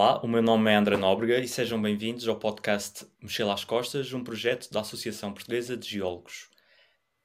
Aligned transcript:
Olá, 0.00 0.20
o 0.22 0.28
meu 0.28 0.40
nome 0.40 0.70
é 0.70 0.76
André 0.76 0.96
Nóbrega 0.96 1.40
e 1.40 1.48
sejam 1.48 1.82
bem-vindos 1.82 2.28
ao 2.28 2.38
podcast 2.38 3.04
Mochila 3.20 3.52
às 3.52 3.64
Costas, 3.64 4.12
um 4.12 4.22
projeto 4.22 4.70
da 4.70 4.82
Associação 4.82 5.32
Portuguesa 5.32 5.76
de 5.76 5.88
Geólogos. 5.88 6.48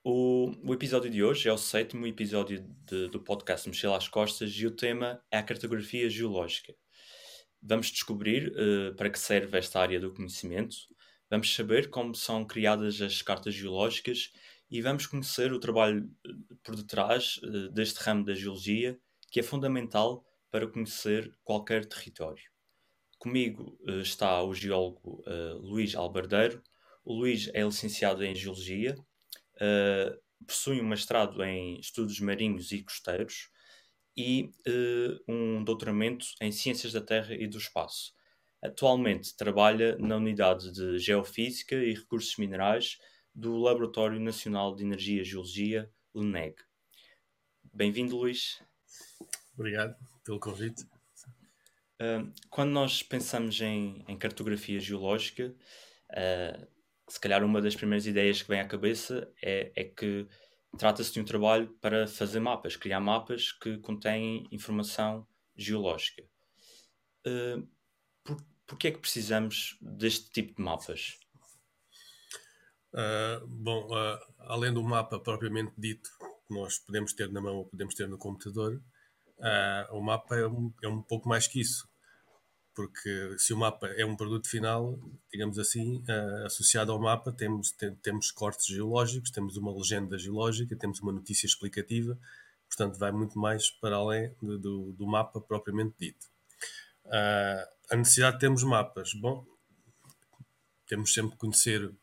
O, 0.03 0.51
o 0.67 0.73
episódio 0.73 1.07
de 1.07 1.23
hoje 1.23 1.47
é 1.47 1.53
o 1.53 1.57
sétimo 1.57 2.07
episódio 2.07 2.65
de, 2.87 3.09
do 3.09 3.19
podcast 3.19 3.67
Mochila 3.67 3.95
às 3.95 4.07
Costas 4.07 4.49
e 4.53 4.65
o 4.65 4.71
tema 4.71 5.21
é 5.29 5.37
a 5.37 5.43
cartografia 5.43 6.09
geológica. 6.09 6.73
Vamos 7.61 7.91
descobrir 7.91 8.47
uh, 8.47 8.95
para 8.95 9.11
que 9.11 9.19
serve 9.19 9.55
esta 9.55 9.79
área 9.79 9.99
do 9.99 10.11
conhecimento, 10.11 10.75
vamos 11.29 11.53
saber 11.53 11.91
como 11.91 12.15
são 12.15 12.43
criadas 12.43 12.99
as 13.03 13.21
cartas 13.21 13.53
geológicas 13.53 14.31
e 14.71 14.81
vamos 14.81 15.05
conhecer 15.05 15.53
o 15.53 15.59
trabalho 15.59 16.09
eh, 16.25 16.29
por 16.63 16.75
detrás 16.75 17.39
uh, 17.43 17.69
deste 17.69 17.99
ramo 17.99 18.25
da 18.25 18.33
geologia, 18.33 18.97
que 19.29 19.39
é 19.39 19.43
fundamental 19.43 20.25
para 20.49 20.67
conhecer 20.67 21.31
qualquer 21.43 21.85
território. 21.85 22.51
Comigo 23.23 23.79
uh, 23.87 24.01
está 24.01 24.43
o 24.43 24.53
geólogo 24.53 25.23
uh, 25.25 25.57
Luís 25.59 25.95
Albardeiro. 25.95 26.61
O 27.05 27.13
Luís 27.13 27.49
é 27.53 27.63
licenciado 27.63 28.21
em 28.21 28.35
Geologia, 28.35 28.95
possui 30.45 30.81
um 30.81 30.87
mestrado 30.87 31.41
em 31.43 31.79
Estudos 31.79 32.17
Marinhos 32.21 32.71
e 32.71 32.81
Costeiros 32.81 33.49
e 34.15 34.49
um 35.27 35.65
doutoramento 35.65 36.25
em 36.39 36.49
Ciências 36.49 36.93
da 36.93 37.01
Terra 37.01 37.33
e 37.33 37.45
do 37.45 37.57
Espaço. 37.57 38.13
Atualmente 38.61 39.35
trabalha 39.35 39.97
na 39.97 40.15
Unidade 40.15 40.71
de 40.71 40.97
Geofísica 40.97 41.75
e 41.75 41.93
Recursos 41.93 42.37
Minerais 42.37 42.97
do 43.35 43.57
Laboratório 43.57 44.17
Nacional 44.17 44.73
de 44.73 44.83
Energia 44.83 45.21
e 45.21 45.25
Geologia, 45.25 45.91
LNEG. 46.15 46.55
Bem-vindo, 47.73 48.15
Luís. 48.15 48.63
Obrigado 49.57 49.93
pelo 50.23 50.39
convite. 50.39 50.85
Quando 52.49 52.71
nós 52.71 53.03
pensamos 53.03 53.59
em, 53.61 54.03
em 54.07 54.17
cartografia 54.17 54.79
geológica, 54.79 55.55
uh, 56.11 56.67
se 57.07 57.19
calhar 57.19 57.43
uma 57.43 57.61
das 57.61 57.75
primeiras 57.75 58.07
ideias 58.07 58.41
que 58.41 58.47
vem 58.47 58.59
à 58.59 58.67
cabeça 58.67 59.31
é, 59.41 59.71
é 59.75 59.83
que 59.83 60.27
trata-se 60.77 61.13
de 61.13 61.19
um 61.19 61.25
trabalho 61.25 61.67
para 61.81 62.07
fazer 62.07 62.39
mapas, 62.39 62.75
criar 62.75 62.99
mapas 62.99 63.51
que 63.51 63.77
contêm 63.77 64.47
informação 64.51 65.27
geológica. 65.55 66.23
Uh, 67.25 67.67
por, 68.23 68.37
por 68.65 68.77
que 68.77 68.87
é 68.87 68.91
que 68.91 68.99
precisamos 68.99 69.77
deste 69.81 70.31
tipo 70.31 70.55
de 70.55 70.61
mapas? 70.63 71.19
Uh, 72.93 73.45
bom, 73.47 73.87
uh, 73.87 74.19
além 74.39 74.73
do 74.73 74.83
mapa 74.83 75.19
propriamente 75.19 75.73
dito, 75.77 76.09
que 76.47 76.53
nós 76.53 76.77
podemos 76.79 77.13
ter 77.13 77.31
na 77.31 77.41
mão 77.41 77.57
ou 77.57 77.65
podemos 77.65 77.95
ter 77.95 78.07
no 78.07 78.17
computador, 78.17 78.81
uh, 79.39 79.95
o 79.95 80.01
mapa 80.01 80.35
é 80.35 80.47
um, 80.47 80.73
é 80.83 80.87
um 80.87 81.01
pouco 81.01 81.27
mais 81.27 81.47
que 81.47 81.59
isso. 81.59 81.87
Porque 82.75 83.35
se 83.37 83.53
o 83.53 83.57
mapa 83.57 83.87
é 83.87 84.03
um 84.03 84.15
produto 84.15 84.49
final, 84.49 84.99
digamos 85.31 85.59
assim, 85.59 86.03
associado 86.45 86.91
ao 86.91 86.99
mapa, 86.99 87.31
temos, 87.31 87.71
tem, 87.71 87.93
temos 87.95 88.31
cortes 88.31 88.65
geológicos, 88.65 89.29
temos 89.29 89.57
uma 89.57 89.71
legenda 89.75 90.17
geológica, 90.17 90.75
temos 90.75 90.99
uma 90.99 91.11
notícia 91.11 91.45
explicativa, 91.45 92.17
portanto, 92.67 92.97
vai 92.97 93.11
muito 93.11 93.37
mais 93.37 93.69
para 93.69 93.97
além 93.97 94.35
do, 94.41 94.57
do, 94.57 94.91
do 94.93 95.05
mapa 95.05 95.39
propriamente 95.39 95.93
dito. 95.99 96.25
a 97.91 97.95
necessidade 97.95 98.37
de 98.37 98.39
termos 98.39 98.63
mapas, 98.63 99.13
bom, 99.13 99.45
temos 100.87 101.13
sempre 101.13 101.33
que 101.33 101.37
conhecer 101.37 101.93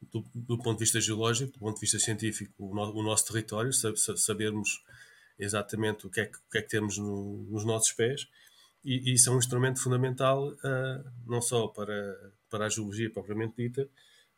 do, 0.00 0.24
do, 0.34 0.58
ponto 0.58 0.78
de 0.78 0.84
vista 0.84 1.00
geológico, 1.00 1.52
do 1.52 1.58
ponto 1.58 1.74
de 1.74 1.80
vista 1.80 1.98
científico, 1.98 2.52
o, 2.58 2.74
no, 2.74 2.94
o 2.94 3.02
nosso 3.02 3.26
território, 3.26 3.70
sabermos 3.72 4.82
exatamente 5.38 6.06
o 6.06 6.10
que 6.10 6.20
é 6.20 6.26
que, 6.26 6.38
que, 6.50 6.58
é 6.58 6.62
que 6.62 6.68
temos 6.68 6.96
no, 6.98 7.46
nos 7.50 7.64
nossos 7.64 7.92
pés, 7.92 8.28
e, 8.86 9.14
isso 9.14 9.30
é 9.30 9.32
um 9.32 9.38
instrumento 9.38 9.82
fundamental 9.82 10.48
uh, 10.48 11.10
não 11.26 11.40
só 11.40 11.68
para, 11.68 12.32
para 12.48 12.66
a 12.66 12.68
geologia 12.68 13.10
propriamente 13.10 13.54
dita, 13.56 13.88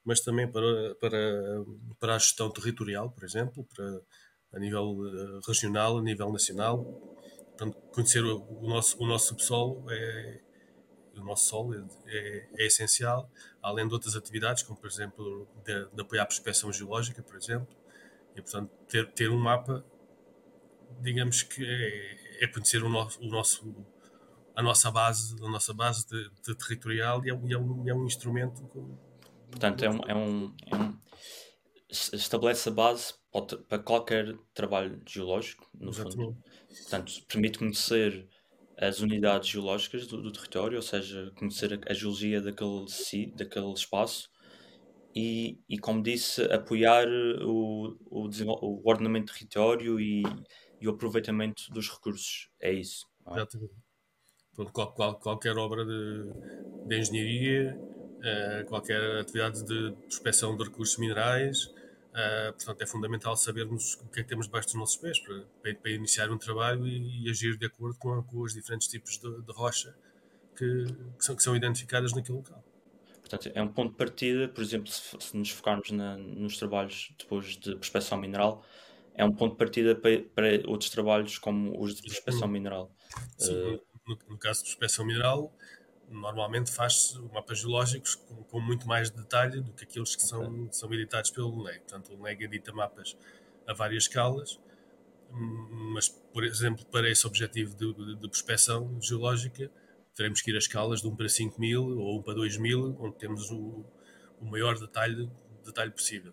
mas 0.04 0.20
também 0.20 0.50
para, 0.50 0.94
para, 0.96 1.64
para 2.00 2.14
a 2.14 2.18
gestão 2.18 2.50
territorial, 2.50 3.10
por 3.10 3.24
exemplo, 3.24 3.66
para, 3.74 4.00
a 4.54 4.58
nível 4.58 4.92
uh, 4.92 5.40
regional, 5.46 5.98
a 5.98 6.02
nível 6.02 6.32
nacional. 6.32 6.84
Portanto, 7.56 7.76
conhecer 7.92 8.24
o, 8.24 8.42
o 8.62 8.68
nosso, 8.68 9.02
o 9.02 9.06
nosso 9.06 9.28
subsolo 9.28 9.84
é, 9.90 10.40
o 11.20 11.24
nosso 11.24 11.46
solo 11.46 11.74
é, 11.74 11.84
é, 12.06 12.48
é, 12.58 12.66
essencial, 12.66 13.30
além 13.62 13.86
de 13.86 13.92
outras 13.92 14.16
atividades, 14.16 14.62
como 14.62 14.78
por 14.78 14.88
exemplo 14.88 15.48
de, 15.64 15.86
de, 15.90 16.00
apoiar 16.00 16.22
a 16.22 16.26
prospecção 16.26 16.72
geológica, 16.72 17.22
por 17.22 17.36
exemplo, 17.36 17.76
e 18.36 18.40
portanto 18.40 18.70
ter, 18.88 19.10
ter 19.12 19.30
um 19.30 19.38
mapa, 19.38 19.84
digamos 21.00 21.42
que 21.42 21.64
é, 21.64 22.44
é 22.44 22.46
conhecer 22.46 22.82
o 22.82 22.88
nosso, 22.88 23.20
o 23.20 23.26
nosso, 23.26 23.86
a 24.58 24.62
nossa 24.62 24.90
base, 24.90 25.36
a 25.40 25.48
nossa 25.48 25.72
base 25.72 26.04
de, 26.08 26.30
de 26.42 26.54
territorial 26.56 27.24
e 27.24 27.30
é, 27.30 27.32
é, 27.32 27.56
um, 27.56 27.88
é 27.88 27.94
um 27.94 28.04
instrumento. 28.04 28.60
Com, 28.62 28.98
portanto, 29.48 29.84
é 29.84 29.88
um, 29.88 30.00
é 30.08 30.14
um, 30.16 30.56
é 30.66 30.76
um 30.76 30.98
estabelece 31.88 32.68
a 32.68 32.72
base 32.72 33.14
para 33.68 33.78
qualquer 33.78 34.36
trabalho 34.52 35.00
geológico, 35.06 35.70
no 35.72 35.90
Exatamente. 35.90 36.16
fundo. 36.16 36.44
Portanto, 36.66 37.12
permite 37.28 37.58
conhecer 37.60 38.28
as 38.76 38.98
unidades 38.98 39.48
geológicas 39.48 40.08
do, 40.08 40.20
do 40.20 40.32
território, 40.32 40.76
ou 40.76 40.82
seja, 40.82 41.32
conhecer 41.36 41.74
a, 41.74 41.92
a 41.92 41.94
geologia 41.94 42.42
daquele, 42.42 42.84
daquele 43.36 43.72
espaço 43.72 44.28
e, 45.14 45.60
e, 45.68 45.78
como 45.78 46.02
disse, 46.02 46.42
apoiar 46.52 47.06
o, 47.42 47.96
o, 48.10 48.28
o 48.28 48.88
ordenamento 48.90 49.32
do 49.32 49.36
território 49.36 50.00
e, 50.00 50.24
e, 50.80 50.88
o 50.88 50.90
aproveitamento 50.90 51.62
dos 51.70 51.88
recursos. 51.88 52.50
É 52.60 52.72
isso. 52.72 53.06
É? 53.28 53.36
Exatamente. 53.36 53.87
Qual, 54.72 54.92
qual, 54.92 55.14
qualquer 55.14 55.56
obra 55.56 55.84
de, 55.84 56.30
de 56.86 56.98
engenharia, 56.98 57.78
uh, 57.78 58.66
qualquer 58.66 59.20
atividade 59.20 59.64
de 59.64 59.92
prospecção 60.08 60.56
de 60.56 60.64
recursos 60.64 60.98
minerais, 60.98 61.72
Uh, 62.18 62.52
portanto, 62.54 62.82
é 62.82 62.86
fundamental 62.86 63.36
sabermos 63.36 63.94
o 63.94 64.08
que 64.08 64.20
é 64.20 64.22
que 64.24 64.28
temos 64.28 64.46
debaixo 64.46 64.68
dos 64.68 64.74
nossos 64.74 64.96
pés 64.96 65.20
para, 65.20 65.44
para, 65.62 65.74
para 65.74 65.90
iniciar 65.92 66.32
um 66.32 66.38
trabalho 66.38 66.84
e, 66.84 67.26
e, 67.26 67.30
agir 67.30 67.56
de 67.56 67.66
acordo 67.66 67.96
com, 67.96 68.20
com 68.24 68.40
os 68.40 68.54
diferentes 68.54 68.88
tipos 68.88 69.18
de, 69.18 69.42
de 69.42 69.52
rocha 69.52 69.94
que, 70.56 70.86
que, 71.16 71.24
são, 71.24 71.36
que 71.36 71.42
são 71.42 71.54
identificadas 71.54 72.12
naquele 72.12 72.38
local. 72.38 72.64
Portanto, 73.20 73.52
é 73.54 73.62
um 73.62 73.68
ponto 73.68 73.90
de 73.90 73.96
partida, 73.96 74.48
por 74.48 74.62
exemplo, 74.62 74.90
se, 74.90 75.16
se 75.20 75.36
nos 75.36 75.50
focarmos 75.50 75.90
na, 75.92 76.16
nos 76.16 76.56
trabalhos 76.56 77.12
depois 77.16 77.56
de 77.56 77.76
prospecção 77.76 78.18
mineral, 78.18 78.64
é 79.14 79.24
um 79.24 79.32
ponto 79.32 79.52
de 79.52 79.58
partida 79.58 79.94
para, 79.94 80.22
para 80.34 80.68
outros 80.68 80.90
trabalhos 80.90 81.38
como 81.38 81.80
os 81.80 81.94
de 81.94 82.02
prospecção 82.02 82.48
mineral. 82.48 82.90
Sim, 83.36 83.74
uh, 83.74 83.80
no, 84.38 84.40
caso 84.40 84.60
de 84.60 84.64
prospecção 84.66 85.04
mineral, 85.04 85.52
normalmente 86.08 86.70
faz-se 86.70 87.18
mapas 87.32 87.58
geológicos 87.58 88.14
com, 88.14 88.36
com, 88.44 88.60
muito 88.60 88.86
mais 88.86 89.10
detalhe 89.10 89.60
do 89.60 89.72
que 89.72 89.84
aqueles 89.84 90.16
que 90.16 90.22
são, 90.22 90.72
são 90.72 90.92
editados 90.94 91.30
pelo 91.30 91.50
LNEG. 91.50 91.80
Portanto, 91.80 92.12
o 92.12 92.16
LNEG 92.16 92.44
edita 92.44 92.72
mapas 92.72 93.16
a 93.66 93.74
várias 93.74 94.04
escalas, 94.04 94.58
mas, 95.30 96.08
por 96.08 96.44
exemplo, 96.44 96.86
para 96.86 97.10
esse 97.10 97.26
objetivo 97.26 97.76
de, 97.76 97.92
de, 97.92 98.14
de 98.16 98.28
prospecção 98.28 98.98
geológica, 99.00 99.70
teremos 100.14 100.40
que 100.40 100.50
ir 100.50 100.54
a 100.54 100.58
escalas 100.58 101.02
de 101.02 101.08
1 101.08 101.16
para 101.16 101.28
5 101.28 101.60
mil 101.60 101.98
ou 101.98 102.18
1 102.20 102.22
para 102.22 102.34
2 102.34 102.56
mil, 102.56 102.96
onde 102.98 103.16
temos 103.16 103.50
o, 103.50 103.84
o 104.40 104.44
maior 104.46 104.78
detalhe, 104.78 105.30
detalhe 105.64 105.90
possível. 105.90 106.32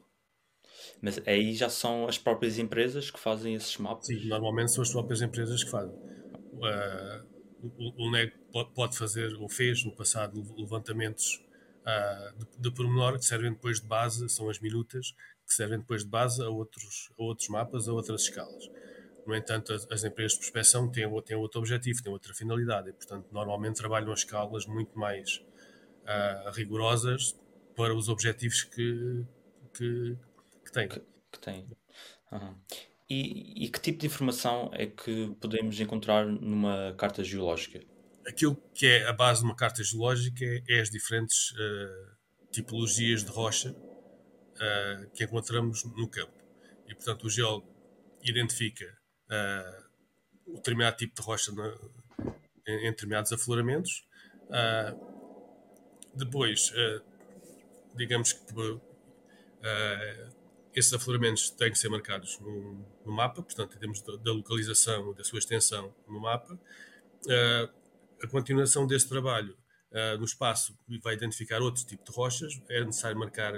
Mas 1.02 1.22
aí 1.28 1.54
já 1.54 1.70
são 1.70 2.08
as 2.08 2.18
próprias 2.18 2.58
empresas 2.58 3.12
que 3.12 3.20
fazem 3.20 3.56
esses 3.56 3.78
mapas? 3.78 4.08
Sim, 4.08 4.28
normalmente 4.28 4.72
são 4.72 4.82
as 4.82 4.92
próprias 4.92 5.22
empresas 5.22 5.64
que 5.64 5.70
fazem. 5.70 5.96
Uh, 5.96 7.35
o, 7.78 8.08
o 8.08 8.12
NEG 8.12 8.34
pode 8.74 8.98
fazer, 8.98 9.34
ou 9.36 9.50
fez 9.50 9.84
no 9.84 9.96
passado, 9.96 10.44
levantamentos 10.58 11.44
uh, 11.82 12.38
de, 12.38 12.62
de 12.62 12.72
pormenor 12.72 13.18
que 13.18 13.26
servem 13.26 13.52
depois 13.52 13.80
de 13.80 13.88
base, 13.88 14.28
são 14.30 14.50
as 14.50 14.60
minutas, 14.60 15.14
que 15.46 15.54
servem 15.54 15.80
depois 15.80 16.04
de 16.04 16.10
base 16.10 16.42
a 16.44 16.50
outros, 16.50 17.12
a 17.18 17.24
outros 17.24 17.50
mapas, 17.50 17.88
a 17.88 17.94
outras 17.94 18.24
escalas. 18.24 18.70
No 19.26 19.36
entanto, 19.36 19.74
as, 19.74 19.90
as 19.92 20.04
empresas 20.04 20.34
de 20.34 20.40
prospecção 20.40 20.92
têm, 20.92 21.10
têm 21.24 21.36
outro 21.38 21.60
objetivo, 21.60 22.02
têm 22.02 22.12
outra 22.12 22.34
finalidade 22.34 22.90
e, 22.90 22.94
portanto, 22.94 23.28
normalmente 23.32 23.76
trabalham 23.76 24.12
a 24.12 24.14
escalas 24.14 24.66
muito 24.66 24.98
mais 24.98 25.38
uh, 26.04 26.52
rigorosas 26.52 27.36
para 27.76 27.94
os 27.94 28.08
objetivos 28.08 28.64
que, 28.64 29.26
que, 29.74 30.18
que 30.64 30.72
têm. 30.72 30.88
Que, 30.88 31.00
que 31.32 31.40
têm. 31.40 31.68
Uhum. 32.32 32.56
E, 33.08 33.66
e, 33.66 33.70
que 33.70 33.80
tipo 33.80 34.00
de 34.00 34.08
informação 34.08 34.72
é 34.74 34.88
que 34.88 35.36
podemos 35.40 35.80
encontrar 35.80 36.26
numa 36.26 36.94
carta 36.98 37.24
geológica? 37.24 37.80
Aquilo 38.28 38.56
que 38.74 38.88
é 38.88 39.08
a 39.08 39.14
base 39.14 39.42
de 39.42 39.46
uma 39.46 39.56
carta 39.56 39.84
geológica 39.84 40.44
é, 40.44 40.64
é 40.68 40.82
as 40.82 40.90
diferentes 40.90 41.52
uh, 41.52 42.16
tipologias 42.52 43.24
de 43.24 43.30
rocha 43.30 43.72
uh, 43.72 45.10
que 45.14 45.24
encontramos 45.24 45.84
no 45.84 46.10
campo. 46.10 46.34
E, 46.88 46.96
portanto, 46.96 47.26
o 47.26 47.30
geólogo 47.30 47.68
identifica 48.24 48.86
uh, 49.30 49.84
o 50.48 50.56
determinado 50.56 50.98
tipo 50.98 51.14
de 51.14 51.22
rocha 51.22 51.52
na, 51.52 51.78
em, 52.68 52.88
em, 52.88 52.90
determinados 52.90 53.32
afloramentos. 53.32 54.04
depois, 56.16 56.72
digamos 57.96 58.34
que 58.34 58.54
esses 60.76 60.94
afloramentos 60.94 61.50
têm 61.52 61.72
que 61.72 61.80
ser 61.80 61.88
marcados 61.88 62.38
no, 62.40 62.86
no 63.06 63.12
mapa, 63.12 63.42
portanto, 63.42 63.78
em 63.78 63.80
termos 63.80 64.02
da, 64.02 64.32
localização 64.32 65.14
da 65.14 65.24
sua 65.24 65.40
extensão 65.40 65.96
no 66.06 66.20
mapa. 66.20 66.54
Uh, 67.26 67.74
a 68.22 68.28
continuação 68.28 68.86
deste 68.86 69.08
trabalho 69.08 69.58
uh, 69.92 70.18
no 70.18 70.26
espaço 70.26 70.78
vai 71.02 71.14
identificar 71.14 71.62
outro 71.62 71.86
tipo 71.86 72.04
de 72.04 72.12
rochas, 72.12 72.62
é 72.70 72.84
necessário 72.84 73.18
marcar 73.18 73.54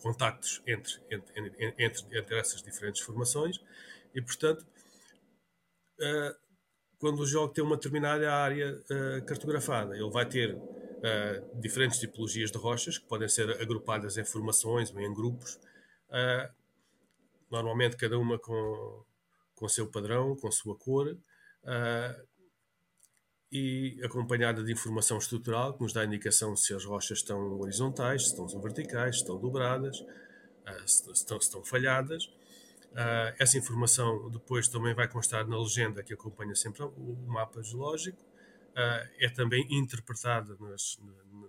contactos 0.00 0.62
entre, 0.64 0.92
entre, 1.10 1.74
entre, 1.76 2.18
entre 2.18 2.38
essas 2.38 2.62
diferentes 2.62 3.02
formações. 3.02 3.60
E, 4.14 4.22
portanto, 4.22 4.64
uh, 6.00 6.36
quando 6.98 7.18
o 7.18 7.26
jogo 7.26 7.52
tem 7.52 7.64
uma 7.64 7.76
determinada 7.76 8.32
área 8.32 8.80
cartografada, 9.26 9.94
ele 9.94 10.10
vai 10.10 10.24
ter 10.24 10.56
diferentes 11.60 12.00
tipologias 12.00 12.50
de 12.50 12.56
rochas 12.56 12.96
que 12.96 13.06
podem 13.06 13.28
ser 13.28 13.50
agrupadas 13.60 14.16
em 14.16 14.24
formações 14.24 14.90
ou 14.90 14.98
em 14.98 15.12
grupos, 15.12 15.60
normalmente 17.50 17.96
cada 17.96 18.18
uma 18.18 18.38
com, 18.38 19.04
com 19.54 19.68
seu 19.68 19.90
padrão, 19.90 20.36
com 20.36 20.48
a 20.48 20.52
sua 20.52 20.76
cor, 20.76 21.16
e 23.50 24.00
acompanhada 24.04 24.62
de 24.62 24.72
informação 24.72 25.18
estrutural 25.18 25.74
que 25.74 25.82
nos 25.82 25.92
dá 25.92 26.04
indicação 26.04 26.56
se 26.56 26.74
as 26.74 26.84
rochas 26.84 27.18
estão 27.18 27.58
horizontais, 27.58 28.24
se 28.24 28.28
estão 28.28 28.46
verticais, 28.60 29.16
se 29.16 29.22
estão 29.22 29.38
dobradas, 29.38 30.00
uh, 30.00 30.86
se, 30.88 31.10
estão, 31.12 31.40
se, 31.40 31.46
estão, 31.46 31.64
falhadas. 31.64 32.24
Uh, 32.24 33.34
essa 33.38 33.56
informação 33.58 34.30
depois 34.30 34.68
também 34.68 34.94
vai 34.94 35.06
constar 35.06 35.46
na 35.46 35.58
legenda 35.58 36.02
que 36.02 36.12
acompanha 36.12 36.54
sempre 36.54 36.82
o 36.82 37.16
mapa 37.26 37.62
geológico. 37.62 38.20
Uh, 38.22 39.08
é 39.20 39.28
também 39.30 39.66
interpretada 39.70 40.54
nas, 40.60 40.98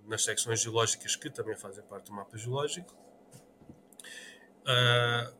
nas 0.05 0.23
secções 0.23 0.61
geológicas 0.61 1.15
que 1.15 1.29
também 1.29 1.57
fazem 1.57 1.83
parte 1.83 2.05
do 2.05 2.13
mapa 2.13 2.37
geológico. 2.37 2.95
Uh, 4.67 5.37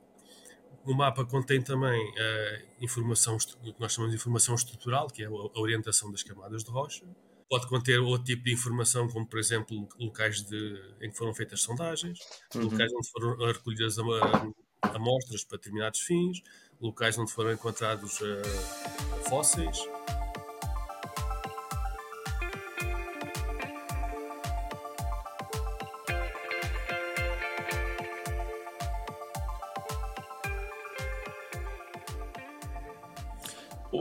o 0.86 0.94
mapa 0.94 1.26
contém 1.26 1.62
também 1.62 2.02
uh, 2.02 2.68
informação, 2.80 3.36
o 3.36 3.74
que 3.74 3.80
nós 3.80 3.92
chamamos 3.92 4.16
de 4.16 4.20
informação 4.20 4.56
estrutural, 4.56 5.08
que 5.08 5.22
é 5.22 5.26
a 5.26 5.60
orientação 5.60 6.10
das 6.12 6.24
camadas 6.24 6.64
de 6.64 6.72
rocha. 6.72 7.06
Pode 7.50 7.68
conter 7.68 8.00
outro 8.00 8.26
tipo 8.26 8.44
de 8.44 8.54
informação, 8.54 9.08
como 9.10 9.26
por 9.26 9.40
exemplo 9.40 9.88
locais 10.00 10.42
de, 10.42 10.82
em 11.02 11.10
que 11.10 11.18
foram 11.18 11.34
feitas 11.34 11.62
sondagens, 11.62 12.20
uhum. 12.56 12.64
locais 12.64 12.92
onde 12.94 13.10
foram 13.10 13.38
recolhidas 13.48 13.98
amostras 14.82 15.44
para 15.44 15.58
determinados 15.58 16.02
fins, 16.02 16.42
locais 16.80 17.18
onde 17.18 17.32
foram 17.32 17.52
encontrados 17.52 18.20
fósseis. 19.30 19.78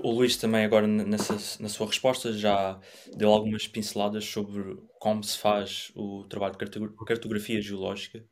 O, 0.07 0.13
Luís 0.13 0.37
também 0.37 0.65
agora 0.65 0.87
nessa, 0.87 1.35
na 1.61 1.69
sua 1.69 1.89
resposta 1.89 2.33
já 2.33 2.79
deu 3.17 3.29
algumas 3.29 3.67
pinceladas 3.67 4.25
sobre 4.25 4.79
como 5.01 5.25
se 5.25 5.37
faz 5.37 5.91
o 5.97 6.23
trabalho 6.29 6.53
de 6.53 7.05
cartografia 7.05 7.61
geológica, 7.61 8.25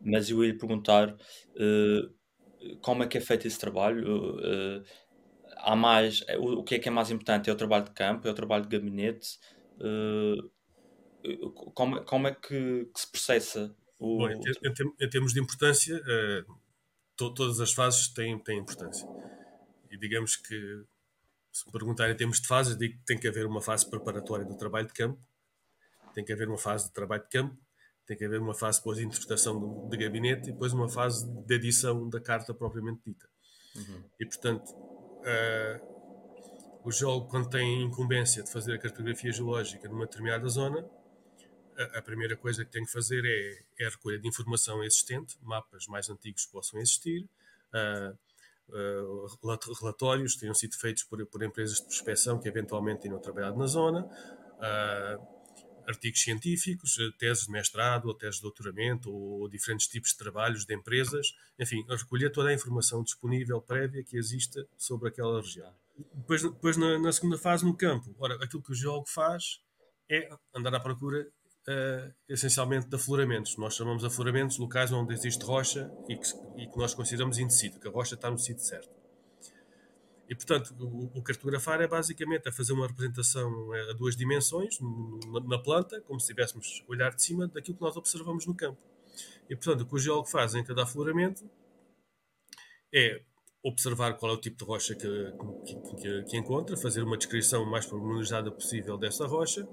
mas 0.00 0.30
eu 0.30 0.44
ia 0.44 0.56
perguntar 0.56 1.12
uh, 1.12 2.78
como 2.80 3.02
é 3.02 3.08
que 3.08 3.18
é 3.18 3.20
feito 3.20 3.48
esse 3.48 3.58
trabalho? 3.58 4.36
Uh, 4.36 4.84
há 5.56 5.74
mais, 5.74 6.22
é, 6.28 6.38
o, 6.38 6.60
o, 6.60 6.62
que 6.62 6.76
é 6.76 6.78
que 6.78 6.88
é 6.88 6.92
mais 6.92 7.10
importante? 7.10 7.50
É 7.50 7.52
o 7.52 7.56
trabalho 7.56 7.86
de 7.86 7.90
campo? 7.90 8.28
É 8.28 8.30
o 8.30 8.34
trabalho 8.34 8.62
de 8.62 8.78
gabinete? 8.78 9.40
Uh, 9.80 10.48
como, 11.74 12.00
como 12.04 12.28
é 12.28 12.32
que, 12.32 12.84
que 12.94 13.00
se 13.00 13.10
processa 13.10 13.74
o... 13.98 14.18
Bom, 14.18 14.30
em, 14.30 14.40
em, 15.00 15.10
termos 15.10 15.32
de 15.32 15.40
importância, 15.40 16.00
to, 17.16 17.34
todas 17.34 17.58
as 17.58 17.72
fases 17.72 18.06
têm, 18.06 18.38
têm 18.38 18.60
importância. 18.60 19.08
E 19.90 19.98
digamos 19.98 20.36
que 20.36 20.84
se 21.52 21.66
me 21.66 21.72
perguntarem 21.72 22.14
em 22.14 22.16
termos 22.16 22.40
de 22.40 22.46
fases, 22.46 22.76
digo 22.76 22.98
que 22.98 23.04
tem 23.04 23.18
que 23.18 23.28
haver 23.28 23.46
uma 23.46 23.60
fase 23.60 23.88
preparatória 23.88 24.44
do 24.44 24.56
trabalho 24.56 24.86
de 24.86 24.92
campo, 24.92 25.20
tem 26.14 26.24
que 26.24 26.32
haver 26.32 26.48
uma 26.48 26.58
fase 26.58 26.86
de 26.86 26.92
trabalho 26.92 27.22
de 27.22 27.28
campo, 27.28 27.56
tem 28.06 28.16
que 28.16 28.24
haver 28.24 28.40
uma 28.40 28.54
fase 28.54 28.78
depois 28.78 28.98
de 28.98 29.04
interpretação 29.04 29.88
de 29.88 29.96
gabinete 29.96 30.48
e 30.48 30.52
depois 30.52 30.72
uma 30.72 30.88
fase 30.88 31.30
de 31.30 31.54
edição 31.54 32.08
da 32.08 32.20
carta 32.20 32.54
propriamente 32.54 33.02
dita. 33.06 33.28
Uhum. 33.76 34.04
E, 34.18 34.26
portanto, 34.26 34.70
uh, 34.72 35.98
o 36.84 36.90
jogo, 36.90 37.28
quando 37.28 37.50
tem 37.50 37.82
incumbência 37.82 38.42
de 38.42 38.50
fazer 38.50 38.74
a 38.74 38.78
cartografia 38.78 39.30
geológica 39.30 39.88
numa 39.88 40.06
determinada 40.06 40.48
zona, 40.48 40.88
a, 41.76 41.98
a 41.98 42.02
primeira 42.02 42.36
coisa 42.36 42.64
que 42.64 42.70
tem 42.70 42.84
que 42.84 42.90
fazer 42.90 43.22
é, 43.24 43.84
é, 43.84 43.86
a 43.86 43.90
recolha 43.90 44.18
de 44.18 44.26
informação 44.26 44.82
existente, 44.82 45.36
mapas 45.42 45.86
mais 45.86 46.08
antigos 46.08 46.46
que 46.46 46.52
possam 46.52 46.80
existir, 46.80 47.28
uh, 47.74 48.18
uh, 48.68 49.74
relatórios 49.80 50.34
que 50.34 50.40
tenham 50.40 50.54
sido 50.54 50.76
feitos 50.76 51.04
por, 51.04 51.24
por, 51.26 51.42
empresas 51.42 51.78
de 51.78 51.84
prospecção 51.84 52.38
que 52.38 52.48
eventualmente 52.48 53.02
tenham 53.02 53.18
trabalhado 53.18 53.58
na 53.58 53.66
zona, 53.66 54.04
uh, 54.04 55.38
artigos 55.88 56.20
científicos, 56.20 56.98
eh, 56.98 57.10
teses 57.18 57.46
de 57.46 57.50
mestrado 57.50 58.06
ou 58.08 58.14
teses 58.14 58.36
de 58.36 58.42
doutoramento 58.42 59.10
ou, 59.10 59.40
ou, 59.40 59.48
diferentes 59.48 59.88
tipos 59.88 60.10
de 60.10 60.18
trabalhos 60.18 60.66
de 60.66 60.74
empresas, 60.74 61.34
enfim, 61.58 61.82
recolher 61.88 62.30
toda 62.30 62.50
a 62.50 62.54
informação 62.54 63.02
disponível 63.02 63.60
prévia 63.62 64.04
que 64.04 64.18
exista 64.18 64.66
sobre 64.76 65.08
aquela 65.08 65.40
região. 65.40 65.74
Depois, 66.14 66.42
depois 66.42 66.76
na, 66.76 66.98
na 66.98 67.10
segunda 67.10 67.38
fase, 67.38 67.64
no 67.64 67.74
campo, 67.74 68.14
ora, 68.18 68.34
aquilo 68.44 68.62
que 68.62 68.72
o 68.72 68.74
geólogo 68.74 69.08
faz 69.08 69.60
é 70.10 70.28
andar 70.54 70.74
à 70.74 70.80
procura 70.80 71.26
uh, 71.68 72.14
essencialmente 72.28 72.88
de 72.88 72.96
afloramentos. 72.96 73.56
Nós 73.56 73.74
chamamos 73.74 74.04
afloramentos 74.04 74.58
locais 74.58 74.90
onde 74.90 75.12
existe 75.12 75.44
rocha 75.44 75.90
e 76.08 76.16
que, 76.16 76.28
e 76.56 76.66
que 76.66 76.78
nós 76.78 76.94
consideramos 76.94 77.38
indecido, 77.38 77.78
que 77.78 77.86
a 77.86 77.90
rocha 77.90 78.14
está 78.14 78.30
no 78.30 78.38
sítio 78.38 78.64
certo. 78.64 78.96
E, 80.28 80.34
portanto, 80.34 80.74
o, 80.78 81.18
o, 81.18 81.22
cartografar 81.22 81.80
é 81.80 81.86
basicamente 81.86 82.48
a 82.48 82.52
fazer 82.52 82.74
uma 82.74 82.86
representação 82.86 83.72
a 83.90 83.94
duas 83.94 84.14
dimensões, 84.14 84.78
na, 84.80 85.40
na 85.40 85.58
planta, 85.58 86.02
como 86.02 86.20
se 86.20 86.24
estivéssemos 86.24 86.84
a 86.86 86.92
olhar 86.92 87.14
de 87.14 87.22
cima 87.22 87.48
daquilo 87.48 87.76
que 87.76 87.82
nós 87.82 87.96
observamos 87.96 88.46
no 88.46 88.54
campo. 88.54 88.78
E, 89.48 89.56
portanto, 89.56 89.82
o 89.82 89.86
que 89.86 89.94
o 89.94 89.98
geólogo 89.98 90.28
faz 90.28 90.54
em 90.54 90.62
cada 90.62 90.82
afloramento 90.82 91.48
é 92.92 93.22
observar 93.62 94.14
qual 94.18 94.32
é 94.32 94.34
o 94.34 94.40
tipo 94.40 94.58
de 94.58 94.64
rocha 94.64 94.94
que, 94.94 95.32
que, 95.64 95.96
que, 95.96 96.22
que 96.24 96.36
encontra, 96.36 96.76
fazer 96.76 97.02
uma 97.02 97.16
descrição 97.16 97.64
mais 97.64 97.86
pormenorizada 97.86 98.50
possível 98.50 98.98
dessa 98.98 99.26
rocha, 99.26 99.66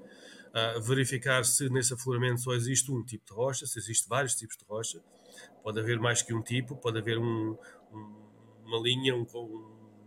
uh, 0.55 0.81
verificar 0.81 1.43
se 1.43 1.69
nesse 1.69 1.93
afloramento 1.93 2.41
só 2.41 2.53
existe 2.53 2.91
um 2.91 3.03
tipo 3.03 3.25
de 3.25 3.33
rocha, 3.33 3.65
se 3.65 3.77
existe 3.77 4.07
vários 4.07 4.35
tipos 4.35 4.55
de 4.55 4.63
rocha. 4.65 5.03
Pode 5.61 5.79
haver 5.79 5.99
mais 5.99 6.21
que 6.21 6.33
um 6.33 6.41
tipo, 6.41 6.75
pode 6.77 6.97
haver 6.97 7.17
um, 7.17 7.57
um, 7.91 8.25
uma 8.65 8.79
linha, 8.79 9.15
um, 9.15 9.25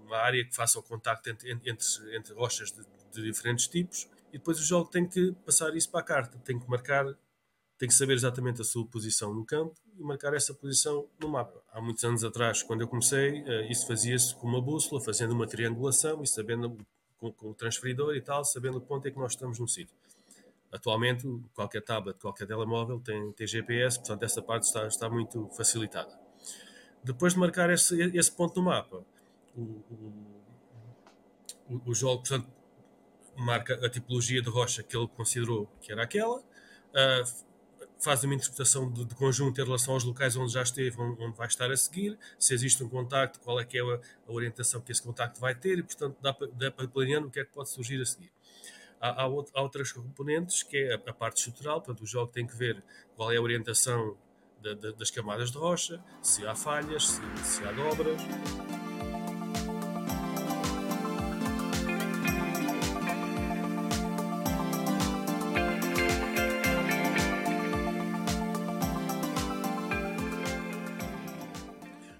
uma 0.04 0.16
área 0.16 0.44
que 0.44 0.54
faça 0.54 0.78
o 0.78 0.82
contacto 0.82 1.28
entre, 1.28 1.52
entre, 1.52 1.76
entre 2.16 2.32
rochas 2.32 2.72
de, 2.72 2.82
de, 3.12 3.22
diferentes 3.22 3.68
tipos. 3.68 4.08
E 4.32 4.38
depois 4.38 4.58
o 4.58 4.62
jogo 4.64 4.90
tem 4.90 5.06
que 5.06 5.32
passar 5.44 5.74
isso 5.76 5.90
para 5.90 6.00
a 6.00 6.04
carta, 6.04 6.38
tem 6.38 6.58
que 6.58 6.68
marcar, 6.68 7.04
tem 7.76 7.88
que 7.88 7.94
saber 7.94 8.14
exatamente 8.14 8.60
a 8.60 8.64
sua 8.64 8.86
posição 8.86 9.34
no 9.34 9.44
campo 9.44 9.74
e 9.98 10.02
marcar 10.02 10.34
essa 10.34 10.54
posição 10.54 11.08
no 11.20 11.28
mapa. 11.28 11.62
Há 11.72 11.80
muitos 11.80 12.04
anos 12.04 12.24
atrás, 12.24 12.62
quando 12.62 12.82
eu 12.82 12.88
comecei, 12.88 13.42
uh, 13.42 13.70
isso 13.70 13.86
fazia-se 13.86 14.34
com 14.36 14.46
uma 14.46 14.62
bússola, 14.62 15.00
fazendo 15.00 15.32
uma 15.32 15.46
triangulação 15.46 16.22
e 16.22 16.26
sabendo 16.26 16.76
com, 17.18 17.32
com 17.32 17.50
o 17.50 17.54
transferidor 17.54 18.14
e 18.14 18.20
tal, 18.20 18.44
sabendo 18.44 18.78
o 18.78 18.80
ponto 18.80 19.06
em 19.08 19.12
que 19.12 19.18
nós 19.18 19.32
estamos 19.32 19.58
no 19.58 19.66
sítio. 19.66 19.96
Atualmente, 20.70 21.26
qualquer 21.54 21.82
tablet, 21.82 22.18
qualquer 22.20 22.46
telemóvel 22.46 23.00
tem, 23.00 23.32
tem 23.32 23.46
GPS, 23.46 23.98
portanto, 23.98 24.22
essa 24.22 24.42
parte 24.42 24.64
está, 24.64 24.86
está 24.86 25.08
muito 25.08 25.48
facilitada. 25.56 26.18
Depois 27.02 27.32
de 27.32 27.38
marcar 27.38 27.70
esse, 27.70 27.98
esse 28.14 28.30
ponto 28.30 28.56
no 28.56 28.66
mapa, 28.66 29.02
o, 29.56 29.62
o, 31.70 31.82
o 31.86 31.94
jogo, 31.94 32.18
portanto, 32.18 32.48
marca 33.34 33.74
a 33.84 33.88
tipologia 33.88 34.42
de 34.42 34.50
rocha 34.50 34.82
que 34.82 34.96
ele 34.96 35.08
considerou 35.08 35.66
que 35.80 35.90
era 35.90 36.02
aquela, 36.02 36.38
uh, 36.38 37.48
faz 37.98 38.22
uma 38.24 38.34
interpretação 38.34 38.92
de, 38.92 39.06
de, 39.06 39.14
conjunto 39.14 39.58
em 39.60 39.64
relação 39.64 39.94
aos 39.94 40.04
locais 40.04 40.36
onde 40.36 40.52
já 40.52 40.62
esteve, 40.62 41.00
onde, 41.00 41.36
vai 41.36 41.46
estar 41.46 41.70
a 41.70 41.76
seguir, 41.76 42.18
se 42.38 42.52
existe 42.52 42.82
um 42.84 42.88
contacto, 42.88 43.40
qual 43.40 43.58
é 43.58 43.64
que 43.64 43.78
é 43.78 43.80
a, 43.80 44.00
a 44.28 44.32
orientação 44.32 44.82
que 44.82 44.92
esse 44.92 45.02
contacto 45.02 45.40
vai 45.40 45.54
ter 45.54 45.78
e, 45.78 45.82
portanto, 45.82 46.16
dá 46.20 46.34
para, 46.34 46.46
dá 46.48 46.70
para 46.70 46.86
planear 46.88 47.24
o 47.24 47.30
que 47.30 47.40
é 47.40 47.44
que 47.44 47.52
pode 47.52 47.70
surgir 47.70 48.00
a 48.02 48.04
seguir 48.04 48.30
há, 49.00 49.22
há, 49.22 49.26
outras 49.26 49.92
componentes, 49.92 50.62
que 50.62 50.76
é 50.76 50.94
a, 50.94 50.96
a, 50.96 51.12
parte 51.12 51.38
estrutural, 51.38 51.80
portanto, 51.80 52.02
o 52.02 52.06
jogo 52.06 52.30
tem 52.32 52.46
que 52.46 52.56
ver 52.56 52.82
qual 53.16 53.32
é 53.32 53.36
a 53.36 53.42
orientação 53.42 54.16
da, 54.62 54.74
da, 54.74 54.90
das 54.92 55.10
camadas 55.10 55.50
de 55.50 55.58
rocha, 55.58 56.02
se 56.22 56.46
há 56.46 56.54
falhas, 56.54 57.08
se, 57.08 57.20
se 57.44 57.64
há 57.64 57.72
dobras. 57.72 58.20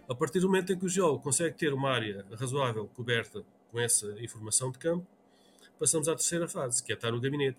A 0.08 0.14
partir 0.14 0.40
do 0.40 0.46
momento 0.46 0.72
em 0.72 0.78
que 0.78 0.84
o 0.84 0.88
geólogo 0.88 1.22
consegue 1.22 1.56
ter 1.56 1.72
uma 1.72 1.90
área 1.90 2.26
razoável 2.32 2.88
coberta 2.88 3.44
com 3.70 3.78
essa 3.78 4.06
informação 4.20 4.72
de 4.72 4.78
campo, 4.78 5.06
passamos 5.78 6.08
à 6.08 6.14
terceira 6.14 6.48
fase, 6.48 6.82
que 6.82 6.92
é 6.92 6.94
estar 6.94 7.10
no 7.10 7.20
gabinete. 7.20 7.58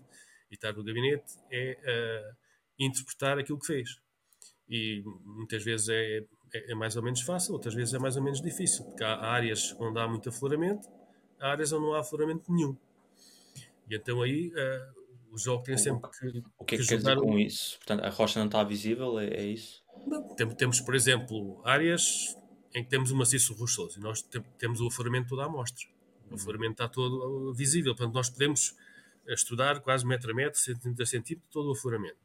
E 0.52 0.56
estar 0.56 0.74
no 0.74 0.84
gabinete 0.84 1.38
é 1.52 1.78
uh, 1.78 2.36
interpretar 2.80 3.38
aquilo 3.38 3.60
que 3.60 3.68
fez. 3.68 4.00
E 4.70 5.04
muitas 5.26 5.64
vezes 5.64 5.90
é, 5.90 6.18
é, 6.54 6.72
é, 6.72 6.76
mais 6.76 6.96
ou 6.96 7.04
menos 7.04 7.22
fácil, 7.22 7.54
outras 7.54 7.74
vezes 7.74 7.94
é 7.94 8.00
mais 8.00 8.16
ou 8.16 8.24
menos 8.24 8.42
difícil, 8.42 8.86
porque 8.86 9.04
há 9.04 9.16
áreas 9.16 9.76
onde 9.80 10.00
há 10.00 10.08
muito 10.08 10.30
afloramento, 10.30 10.88
há 11.40 11.52
áreas 11.52 11.72
onde 11.72 11.86
não 11.86 11.94
há 11.94 12.00
afloramento 12.00 12.52
nenhum. 12.52 12.76
E 13.90 13.96
então 13.96 14.22
aí 14.22 14.50
uh, 14.50 15.34
o 15.34 15.38
jogo 15.38 15.64
tem 15.64 15.78
sempre 15.78 16.10
que. 16.12 16.44
O 16.58 16.66
que 16.66 16.76
é 16.76 16.78
que, 16.78 16.84
que 16.84 16.90
quer 16.90 16.98
dizer 16.98 17.18
com 17.18 17.38
isso? 17.38 17.78
Portanto, 17.78 18.04
a 18.04 18.10
rocha 18.10 18.40
não 18.40 18.48
está 18.48 18.64
visível, 18.64 19.20
é, 19.20 19.28
é 19.28 19.46
isso? 19.46 19.84
Não, 20.06 20.36
temos, 20.56 20.80
por 20.80 20.96
exemplo, 20.96 21.62
áreas 21.66 22.36
em 22.74 22.84
que 22.84 22.90
temos 22.90 23.12
um 23.12 23.18
maciço 23.18 23.54
rochoso 23.54 24.00
e 24.00 24.02
nós 24.02 24.22
temos 24.58 24.80
o 24.82 24.88
afloramento 24.88 25.30
toda 25.30 25.44
a 25.44 25.46
amostra. 25.46 25.88
O 26.32 26.36
afloramento 26.36 26.74
está 26.74 26.88
todo 26.88 27.54
visível, 27.54 27.96
portanto, 27.96 28.14
nós 28.14 28.30
podemos 28.30 28.76
estudar 29.28 29.80
quase 29.80 30.06
metro 30.06 30.32
a 30.32 30.34
metro, 30.36 30.60
centímetro 30.60 31.04
a 31.04 31.06
centímetro, 31.06 31.48
todo 31.52 31.70
o 31.70 31.72
afloramento. 31.72 32.18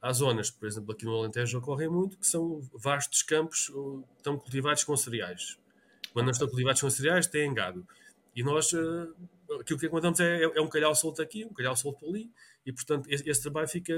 Há 0.00 0.12
zonas, 0.12 0.50
por 0.50 0.66
exemplo, 0.66 0.92
aqui 0.92 1.04
no 1.04 1.14
Alentejo 1.14 1.58
ocorrem 1.58 1.88
muito, 1.88 2.18
que 2.18 2.26
são 2.26 2.60
vastos 2.74 3.22
campos 3.22 3.72
estão 4.16 4.38
cultivados 4.38 4.84
com 4.84 4.96
cereais. 4.96 5.58
Quando 6.12 6.26
não 6.26 6.32
estão 6.32 6.48
cultivados 6.48 6.80
com 6.80 6.90
cereais, 6.90 7.26
têm 7.26 7.52
gado. 7.52 7.86
E 8.34 8.42
nós, 8.42 8.72
uh, 8.72 9.14
aquilo 9.60 9.78
que 9.78 9.86
encontramos 9.86 10.20
é, 10.20 10.42
é, 10.42 10.60
um 10.60 10.68
calhau 10.68 10.94
solto 10.94 11.22
aqui, 11.22 11.44
um 11.44 11.52
calhau 11.52 11.74
solto 11.74 12.06
ali, 12.06 12.30
e 12.64 12.72
portanto 12.72 13.06
esse, 13.10 13.28
esse 13.28 13.42
trabalho 13.42 13.68
fica 13.68 13.94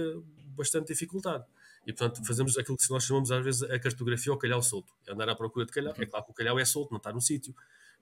bastante 0.57 0.88
dificultado. 0.88 1.45
E, 1.87 1.92
portanto, 1.92 2.25
fazemos 2.26 2.59
aquilo 2.59 2.76
que 2.76 2.90
nós 2.90 3.04
chamamos 3.04 3.30
às 3.33 3.42
vezes 3.42 3.62
a 3.62 3.78
cartografia 3.78 4.30
ao 4.30 4.38
calhau 4.38 4.62
solto. 4.62 4.92
É 5.07 5.12
andar 5.12 5.28
à 5.28 5.35
procura 5.35 5.64
de 5.64 5.73
calhau. 5.73 5.95
É 5.97 6.04
claro 6.04 6.25
que 6.26 6.33
o 6.33 6.35
calhau 6.35 6.59
é 6.59 6.64
solto, 6.64 6.90
não 6.90 6.99
está 6.99 7.11
no 7.12 7.21
sítio. 7.21 7.54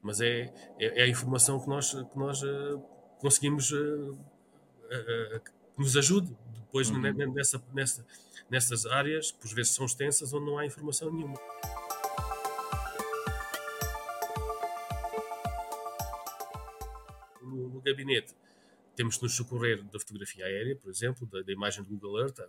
Mas 0.03 0.21
é, 0.21 0.53
é, 0.79 1.01
é, 1.01 1.03
a 1.03 1.09
informação 1.09 1.61
que 1.61 1.69
nós, 1.69 1.93
que 1.93 2.19
nós 2.19 2.43
uh, 2.43 2.79
conseguimos 3.19 3.73
uh, 3.73 4.13
uh, 4.13 5.41
que 5.41 5.51
nos 5.79 5.97
ajude 5.97 6.37
depois 6.55 6.91
uhum. 6.91 7.33
nessa, 7.33 7.63
nessa, 7.73 8.07
nessas 8.51 8.87
áreas, 8.87 9.33
por 9.33 9.49
vezes 9.55 9.73
são 9.73 9.87
extensas, 9.87 10.33
onde 10.33 10.47
não 10.47 10.59
há 10.59 10.67
informação 10.67 11.13
nenhuma. 11.13 11.39
No, 17.43 17.69
no 17.71 17.81
gabinete, 17.81 18.35
temos 18.95 19.17
de 19.17 19.23
nos 19.23 19.35
socorrer 19.35 19.83
da 19.85 19.99
fotografia 19.99 20.45
aérea, 20.45 20.77
por 20.77 20.91
exemplo, 20.91 21.27
da, 21.27 21.41
da 21.43 21.53
imagem 21.53 21.83
do 21.83 21.89
Google 21.89 22.21
Earth, 22.21 22.41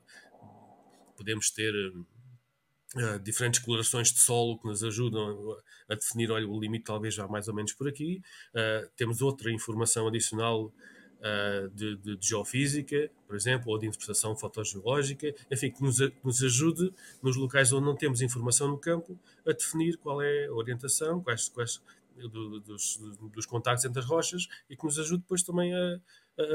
podemos 1.15 1.49
ter 1.49 1.73
uh, 2.95 3.19
diferentes 3.19 3.59
colorações 3.59 4.11
de 4.11 4.19
solo 4.19 4.57
que 4.57 4.67
nos 4.67 4.83
ajudam 4.83 5.57
a 5.89 5.95
definir, 5.95 6.31
olha, 6.31 6.47
o 6.47 6.59
limite 6.59 6.85
talvez 6.85 7.13
já 7.13 7.27
mais 7.27 7.47
ou 7.47 7.53
menos 7.53 7.73
por 7.73 7.87
aqui. 7.87 8.21
Uh, 8.53 8.89
temos 8.95 9.21
outra 9.21 9.51
informação 9.51 10.07
adicional 10.07 10.65
uh, 10.65 11.69
de, 11.69 11.95
de, 11.97 12.17
de, 12.17 12.27
geofísica, 12.27 13.09
por 13.25 13.35
exemplo, 13.35 13.71
ou 13.71 13.77
de 13.77 13.87
interpretação 13.87 14.35
fotogeológica, 14.35 15.33
enfim, 15.51 15.71
que 15.71 15.81
nos, 15.81 15.97
nos 16.23 16.43
ajude 16.43 16.93
nos 17.21 17.35
locais 17.35 17.71
onde 17.73 17.85
não 17.85 17.95
temos 17.95 18.21
informação 18.21 18.67
no 18.67 18.77
campo 18.77 19.19
a 19.45 19.51
definir 19.51 19.97
qual 19.97 20.21
é 20.21 20.45
a 20.45 20.53
orientação, 20.53 21.21
quais, 21.21 21.49
quais 21.49 21.81
do, 22.15 22.59
dos, 22.59 22.99
dos 23.33 23.45
contactos 23.45 23.85
entre 23.85 23.99
as 23.99 24.05
rochas 24.05 24.47
e 24.69 24.75
que 24.75 24.83
nos 24.83 24.97
ajude 24.97 25.21
depois 25.21 25.43
também 25.43 25.73
a, 25.73 25.99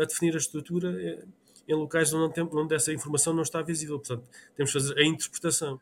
a 0.02 0.04
definir 0.04 0.34
a 0.34 0.38
estrutura 0.38 1.24
em 1.68 1.74
locais 1.74 2.12
onde, 2.12 2.34
tem, 2.34 2.44
onde 2.44 2.74
essa 2.74 2.92
informação 2.92 3.32
não 3.32 3.42
está 3.42 3.62
visível. 3.62 3.98
Portanto, 3.98 4.24
temos 4.56 4.72
que 4.72 4.78
fazer 4.78 4.98
a 4.98 5.04
interpretação. 5.04 5.80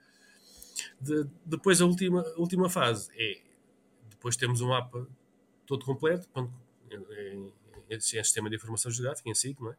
De, 1.01 1.27
depois, 1.45 1.81
a 1.81 1.87
última, 1.87 2.23
a 2.23 2.41
última 2.41 2.69
fase 2.69 3.11
é. 3.17 3.41
Depois 4.09 4.37
temos 4.37 4.61
um 4.61 4.69
mapa 4.69 5.07
todo 5.67 5.85
completo, 5.85 6.29
em, 6.91 6.97
em, 6.97 7.53
em 7.89 8.01
sistema 8.01 8.51
de 8.51 8.57
informação 8.57 8.91
geográfica, 8.91 9.31
em 9.31 9.35
SIG, 9.35 9.59
não 9.61 9.73
é? 9.73 9.77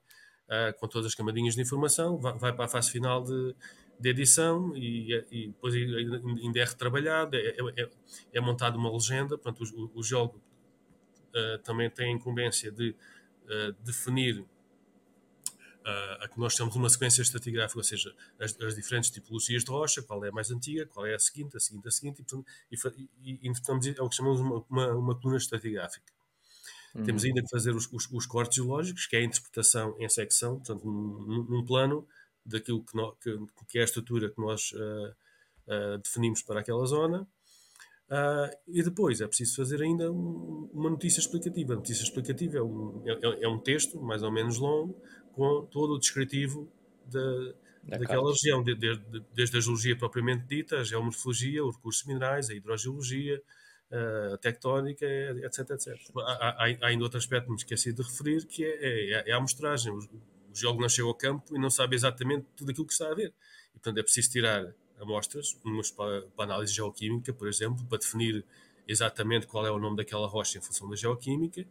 Ah, 0.51 0.73
com 0.73 0.85
todas 0.85 1.07
as 1.07 1.15
camadinhas 1.15 1.55
de 1.55 1.61
informação, 1.61 2.17
vai, 2.17 2.37
vai, 2.37 2.53
para 2.53 2.65
a 2.65 2.67
fase 2.67 2.91
final 2.91 3.23
de, 3.23 3.55
de 3.97 4.09
edição 4.09 4.75
e, 4.75 5.13
e, 5.31 5.47
depois 5.47 5.73
ainda 5.73 6.59
é 6.59 6.65
retrabalhado, 6.65 7.37
é, 7.37 7.39
é, 7.39 7.83
é, 7.83 7.89
é 8.33 8.39
uma 8.41 8.91
legenda, 8.91 9.37
portanto, 9.37 9.63
o, 9.73 9.97
o 9.97 10.03
jogo 10.03 10.41
uh, 11.33 11.57
também 11.59 11.89
tem 11.89 12.09
a 12.09 12.11
incumbência 12.11 12.69
de 12.69 12.89
uh, 12.89 13.71
definir 13.81 14.45
a 16.21 16.27
que 16.27 16.39
nós 16.39 16.55
temos 16.55 16.75
uma 16.75 16.89
sequência 16.89 17.21
estratigráfica, 17.21 17.79
ou 17.79 17.83
seja, 17.83 18.13
as, 18.39 18.59
as, 18.61 18.75
diferentes 18.75 19.09
tipologias 19.09 19.63
de 19.63 19.71
rocha, 19.71 20.01
qual 20.03 20.23
é 20.23 20.29
a 20.29 20.31
mais 20.31 20.51
antiga, 20.51 20.85
qual 20.85 21.05
é 21.05 21.15
a 21.15 21.19
seguinte, 21.19 21.57
a 21.57 21.59
seguinte, 21.59 21.87
a 21.87 21.91
seguinte, 21.91 22.21
e, 22.21 22.23
portanto, 22.23 22.45
e, 23.23 23.31
e, 23.31 23.49
e 23.49 23.93
é 23.97 24.01
o 24.01 24.09
que 24.09 24.15
chamamos 24.15 24.39
uma, 24.39 24.65
uma, 24.69 24.93
uma 24.93 25.19
coluna 25.19 25.37
estratigráfica. 25.37 26.11
Uhum. 26.93 27.03
Temos 27.03 27.23
ainda 27.23 27.41
que 27.41 27.49
fazer 27.49 27.73
os, 27.75 27.91
os, 27.91 28.07
os, 28.11 28.25
cortes 28.25 28.57
geológicos, 28.57 29.05
que 29.05 29.15
é 29.15 29.19
a 29.19 29.23
interpretação 29.23 29.95
em 29.99 30.09
secção, 30.09 30.57
portanto, 30.57 30.85
num, 30.85 31.43
num 31.49 31.65
plano 31.65 32.07
daquilo 32.45 32.83
que, 32.83 32.95
no, 32.95 33.15
que, 33.15 33.39
que, 33.67 33.77
é 33.77 33.81
a 33.81 33.85
estrutura 33.85 34.29
que 34.29 34.39
nós 34.39 34.71
uh, 34.73 35.09
uh, 35.67 35.97
definimos 36.03 36.41
para 36.41 36.59
aquela 36.59 36.85
zona. 36.85 37.27
Uh, 38.09 38.51
e 38.67 38.83
depois 38.83 39.21
é 39.21 39.27
preciso 39.27 39.55
fazer 39.55 39.81
ainda 39.81 40.11
um, 40.11 40.69
uma 40.73 40.89
notícia 40.89 41.21
explicativa. 41.21 41.73
A 41.73 41.77
notícia 41.77 42.03
explicativa 42.03 42.57
é 42.57 42.61
um, 42.61 43.01
é, 43.05 43.43
é 43.43 43.47
um 43.47 43.57
texto 43.57 44.01
mais 44.01 44.21
ou 44.21 44.31
menos 44.31 44.57
longo, 44.57 45.01
com 45.33 45.65
todo 45.65 45.93
o 45.93 45.99
descritivo 45.99 46.71
de, 47.05 47.53
da 47.83 47.97
daquela 47.97 48.29
região, 48.29 48.63
de, 48.63 48.75
de, 48.75 48.99
desde 49.33 49.57
a 49.57 49.59
geologia 49.59 49.97
propriamente 49.97 50.45
dita, 50.45 50.79
a 50.79 50.83
geomorfologia, 50.83 51.63
os 51.63 51.75
recursos 51.75 52.05
minerais, 52.05 52.49
a 52.49 52.53
hidrogeologia, 52.53 53.41
a 54.33 54.37
tectónica, 54.37 55.05
etc, 55.05 55.71
etc. 55.71 55.97
Há, 56.17 56.21
há, 56.21 56.77
há 56.81 56.87
ainda 56.87 57.03
outro 57.03 57.17
aspecto 57.17 57.45
que 57.45 57.51
me 57.51 57.57
esqueci 57.57 57.91
de 57.91 58.01
referir, 58.01 58.45
que 58.45 58.63
é, 58.63 59.19
é, 59.19 59.29
é 59.29 59.33
a 59.33 59.37
amostragem. 59.37 59.91
O, 59.91 59.97
o 59.97 60.55
geólogo 60.55 60.81
nasceu 60.81 61.07
ao 61.07 61.15
campo 61.15 61.55
e 61.55 61.59
não 61.59 61.69
sabe 61.69 61.95
exatamente 61.95 62.45
tudo 62.55 62.71
aquilo 62.71 62.85
que 62.85 62.93
está 62.93 63.09
a 63.09 63.15
ver. 63.15 63.33
E, 63.69 63.73
portanto, 63.73 63.97
é 63.97 64.03
preciso 64.03 64.31
tirar 64.31 64.73
amostras, 64.99 65.57
umas 65.65 65.89
para, 65.91 66.21
para 66.35 66.45
análise 66.45 66.73
geoquímica, 66.73 67.33
por 67.33 67.47
exemplo, 67.47 67.83
para 67.85 67.97
definir 67.97 68.45
exatamente 68.87 69.47
qual 69.47 69.65
é 69.65 69.71
o 69.71 69.79
nome 69.79 69.97
daquela 69.97 70.27
rocha 70.27 70.57
em 70.57 70.61
função 70.61 70.89
da 70.89 70.95
geoquímica, 70.95 71.65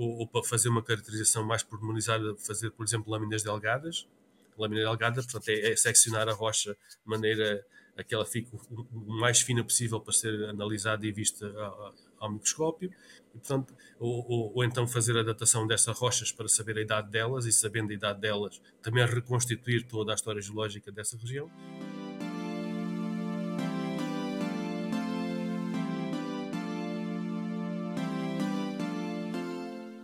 ou, 0.00 0.20
ou, 0.20 0.26
para 0.26 0.42
fazer 0.42 0.70
uma 0.70 0.82
caracterização 0.82 1.44
mais 1.44 1.62
pormenorizada, 1.62 2.34
fazer, 2.38 2.70
por 2.70 2.86
exemplo, 2.86 3.12
lâminas 3.12 3.42
delgadas. 3.42 4.08
Lâmina 4.56 4.82
delgada, 4.82 5.22
portanto, 5.22 5.48
é, 5.48 5.72
é 5.72 5.76
seccionar 5.76 6.28
a 6.28 6.32
rocha 6.32 6.72
de 6.72 6.78
maneira 7.04 7.64
a 7.96 8.02
que 8.02 8.14
ela 8.14 8.24
fique 8.24 8.50
o 8.70 8.86
mais 9.20 9.40
fina 9.42 9.62
possível 9.62 10.00
para 10.00 10.12
ser 10.12 10.48
analisada 10.48 11.06
e 11.06 11.12
vista 11.12 11.46
ao, 11.46 11.94
ao 12.18 12.32
microscópio. 12.32 12.90
E, 13.34 13.38
portanto, 13.38 13.74
ou, 13.98 14.24
ou, 14.26 14.52
ou, 14.54 14.64
então 14.64 14.88
fazer 14.88 15.16
a 15.18 15.22
datação 15.22 15.66
dessas 15.66 15.98
rochas 15.98 16.32
para 16.32 16.48
saber 16.48 16.78
a 16.78 16.80
idade 16.80 17.10
delas 17.10 17.44
e, 17.44 17.52
sabendo 17.52 17.90
a 17.90 17.94
idade 17.94 18.20
delas, 18.20 18.60
também 18.82 19.04
reconstituir 19.04 19.86
toda 19.86 20.12
a 20.12 20.14
história 20.14 20.40
geológica 20.40 20.90
dessa 20.90 21.16
região. 21.18 21.50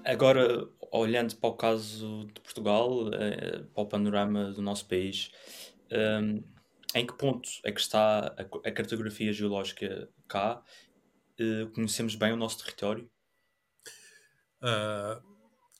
Agora, 0.06 0.68
olhando 0.92 1.34
para 1.34 1.50
o 1.50 1.56
caso 1.56 2.28
de 2.32 2.40
Portugal, 2.40 3.12
eh, 3.12 3.64
para 3.74 3.82
o 3.82 3.86
panorama 3.86 4.52
do 4.52 4.62
nosso 4.62 4.86
país, 4.86 5.32
um, 5.90 6.44
em 6.94 7.04
que 7.04 7.12
ponto 7.12 7.48
é 7.64 7.72
que 7.72 7.80
está 7.80 8.28
a, 8.38 8.70
cartografia 8.70 9.32
geológica 9.32 10.08
cá? 10.28 10.62
Uh, 11.40 11.68
conhecemos 11.72 12.14
bem 12.14 12.32
o 12.32 12.36
nosso 12.36 12.64
território? 12.64 13.10
Uh, 14.62 15.20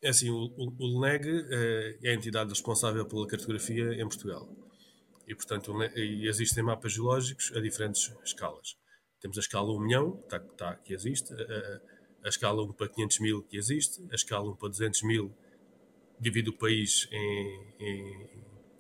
é 0.03 0.09
assim, 0.09 0.29
o, 0.29 0.53
o, 0.57 0.99
LNEG 0.99 1.29
uh, 1.29 1.99
é 2.03 2.11
a 2.11 2.15
entidade 2.15 2.51
responsável 2.51 3.07
pela 3.07 3.29
cartografia 3.29 3.95
em 3.95 4.09
Portugal. 4.09 4.49
E, 5.29 5.37
portanto, 5.37 5.73
existem 5.95 6.65
mapas 6.65 6.93
geológicos 6.93 7.53
a 7.55 7.61
diferentes 7.61 8.13
escalas. 8.25 8.77
Temos 9.21 9.39
a 9.39 9.41
escala 9.41 9.73
1 9.73 9.81
milhão, 9.81 10.17
que, 10.17 10.25
está, 10.25 10.37
está, 10.37 10.75
que 10.77 10.95
existe, 10.95 11.33
escala 12.29 12.63
1 12.63 12.73
para 12.73 12.89
500 12.89 13.21
mil 13.21 13.43
que 13.43 13.57
existe, 13.57 14.05
a 14.11 14.15
escala 14.15 14.51
1 14.51 14.57
para 14.57 14.69
200 14.69 15.03
mil 15.03 15.33
divide 16.19 16.51
o 16.51 16.53
país 16.53 17.09
em, 17.13 17.75
em, 17.79 18.31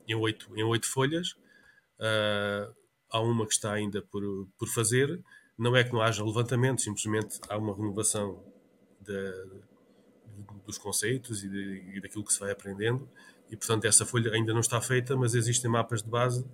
em, 0.08 0.14
8, 0.14 0.56
em 0.56 0.64
8 0.64 0.86
folhas. 0.86 1.32
Uh, 1.98 2.74
há 3.10 3.20
uma 3.20 3.46
que 3.46 3.52
está 3.52 3.72
ainda 3.72 4.02
por, 4.02 4.22
por 4.58 4.68
fazer. 4.68 5.22
Não 5.58 5.76
é 5.76 5.84
que 5.84 5.92
não 5.92 6.00
haja 6.00 6.24
levantamento, 6.24 6.82
simplesmente 6.82 7.38
há 7.48 7.56
uma 7.56 7.74
renovação 7.74 8.42
de, 9.00 9.60
dos 10.66 10.78
conceitos 10.78 11.44
e, 11.44 11.48
de, 11.48 11.96
e 11.96 12.00
daquilo 12.00 12.24
que 12.24 12.32
se 12.32 12.40
vai 12.40 12.50
aprendendo. 12.50 13.08
E, 13.50 13.56
portanto, 13.56 13.84
essa 13.84 14.04
folha 14.04 14.32
ainda 14.32 14.52
não 14.52 14.60
está 14.60 14.80
feita, 14.80 15.16
mas 15.16 15.34
existem 15.34 15.70
mapas 15.70 16.02
de 16.02 16.10
base 16.10 16.44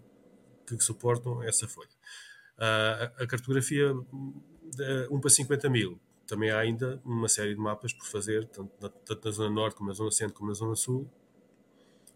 que 0.67 0.79
suportam 0.81 1.43
essa 1.43 1.67
folha. 1.67 1.89
Uh, 2.59 2.63
a, 3.19 3.23
a 3.23 3.27
cartografia 3.27 3.93
de 4.75 5.09
1 5.11 5.21
para 5.21 5.31
50 5.31 5.69
mil 5.69 6.01
também 6.27 6.51
há 6.51 6.59
ainda 6.59 7.01
uma 7.05 7.29
série 7.29 7.55
de 7.55 7.61
mapas 7.61 7.93
por 7.93 8.07
fazer, 8.07 8.47
tanto 8.49 8.73
na, 8.81 8.89
tanto 8.89 9.25
na 9.25 9.31
Zona 9.31 9.51
Norte, 9.51 9.77
como 9.77 9.89
na 9.89 9.95
Zona 9.95 10.11
Centro, 10.11 10.35
como 10.35 10.49
na 10.49 10.55
Zona 10.55 10.75
Sul, 10.75 11.11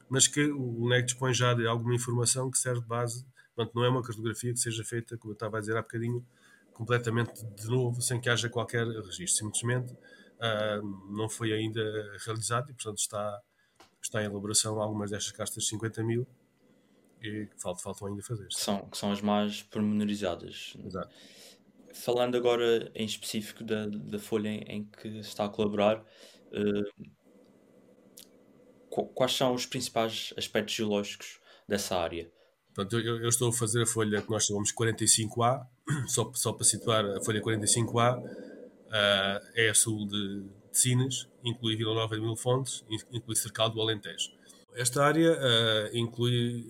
mas 0.08 0.26
que 0.26 0.50
o 0.50 0.88
NEC 0.88 1.06
dispõe 1.06 1.34
já 1.34 1.52
de 1.54 1.66
alguma 1.66 1.94
informação 1.94 2.50
que 2.50 2.58
serve 2.58 2.80
de 2.80 2.86
base. 2.86 3.26
Portanto, 3.54 3.74
não 3.74 3.84
é 3.84 3.88
uma 3.88 4.02
cartografia 4.02 4.52
que 4.52 4.60
seja 4.60 4.84
feita, 4.84 5.16
como 5.16 5.32
eu 5.32 5.34
estava 5.34 5.56
a 5.56 5.60
dizer 5.60 5.76
há 5.76 5.82
bocadinho, 5.82 6.24
completamente 6.72 7.44
de 7.44 7.68
novo, 7.68 8.00
sem 8.00 8.20
que 8.20 8.28
haja 8.28 8.48
qualquer 8.48 8.86
registro. 8.86 9.46
Simplesmente 9.46 9.92
uh, 9.92 11.10
não 11.10 11.28
foi 11.28 11.52
ainda 11.52 11.82
realizado 12.24 12.70
e, 12.70 12.74
portanto, 12.74 12.98
está, 12.98 13.40
está 14.00 14.22
em 14.22 14.26
elaboração 14.26 14.80
algumas 14.80 15.10
destas 15.10 15.32
castas 15.32 15.64
de 15.64 15.70
50 15.70 16.02
mil 16.04 16.26
e 17.22 17.48
faltam, 17.56 17.82
faltam 17.82 18.08
ainda 18.08 18.22
fazer. 18.22 18.46
São, 18.50 18.86
que 18.88 18.96
são 18.96 19.10
as 19.10 19.20
mais 19.20 19.62
pormenorizadas. 19.62 20.76
Exato. 20.84 21.14
Falando 21.96 22.36
agora 22.36 22.90
em 22.94 23.06
específico 23.06 23.64
da, 23.64 23.86
da 23.86 24.18
folha 24.18 24.48
em, 24.50 24.60
em 24.68 24.84
que 24.84 25.08
está 25.18 25.46
a 25.46 25.48
colaborar, 25.48 26.04
uh, 26.52 26.84
quais 29.14 29.32
são 29.32 29.54
os 29.54 29.64
principais 29.64 30.34
aspectos 30.36 30.74
geológicos 30.74 31.40
dessa 31.66 31.96
área? 31.96 32.30
Portanto, 32.74 33.00
eu, 33.00 33.22
eu, 33.22 33.28
estou 33.28 33.48
a 33.48 33.52
fazer 33.52 33.82
a 33.82 33.86
folha 33.86 34.20
que 34.20 34.30
nós 34.30 34.44
chamamos 34.44 34.74
45A, 34.74 35.66
só, 36.06 36.30
só 36.34 36.52
para 36.52 36.64
situar 36.64 37.02
a 37.04 37.24
folha 37.24 37.40
45A, 37.40 38.18
uh, 38.18 38.26
é 39.54 39.70
a 39.70 39.74
sul 39.74 40.06
de, 40.06 40.42
de 40.70 40.78
Sines, 40.78 41.26
inclui 41.42 41.76
Vila 41.76 41.94
Nova 41.94 42.14
de 42.14 42.20
Mil 42.20 42.36
Fontes, 42.36 42.84
inclui 43.10 43.36
Cercal 43.36 43.70
do 43.70 43.80
Alentejo. 43.80 44.30
Esta 44.74 45.02
área 45.02 45.32
uh, 45.32 45.96
inclui 45.96 46.66